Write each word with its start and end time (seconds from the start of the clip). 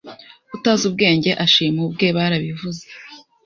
Utazi 0.55 0.83
ubwenge 0.89 1.31
ashima 1.45 1.79
ubwe 1.87 2.07
barabivuze 2.15 2.83